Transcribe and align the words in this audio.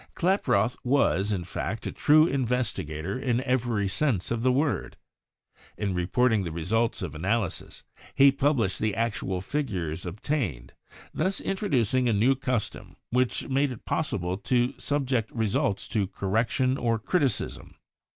Klaproth 0.15 0.77
was, 0.83 1.31
in 1.31 1.43
fact, 1.43 1.85
a 1.85 1.91
true 1.91 2.25
investigator 2.25 3.19
in 3.19 3.39
every 3.43 3.87
sense 3.87 4.31
of 4.31 4.41
the 4.41 4.51
word. 4.51 4.97
In 5.77 5.93
reporting 5.93 6.43
the 6.43 6.51
results 6.51 7.03
of 7.03 7.13
an 7.13 7.23
analysis, 7.23 7.83
he 8.15 8.31
published 8.31 8.79
the 8.79 8.95
actual 8.95 9.41
figures 9.41 10.07
obtained, 10.07 10.73
thus 11.13 11.39
in 11.39 11.55
troducing 11.55 12.09
a 12.09 12.13
new 12.13 12.33
custom 12.33 12.95
which 13.11 13.47
made 13.47 13.71
it 13.71 13.85
possible 13.85 14.37
to 14.37 14.73
subject 14.79 15.31
results 15.33 15.87
to 15.89 16.07
correction 16.07 16.79
or 16.79 16.97
criticism. 16.97 17.75